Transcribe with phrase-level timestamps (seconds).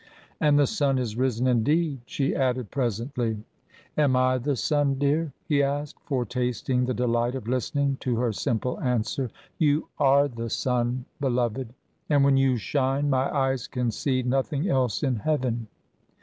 [0.39, 3.43] "And the sun is risen, indeed," she added presently.
[3.95, 8.79] "Am I the sun, dear?" he asked, foretasting the delight of listening to her simple
[8.79, 9.29] answer.
[9.59, 11.75] "You are the sun, beloved,
[12.09, 15.67] and when you shine, my eyes can see nothing else in heaven."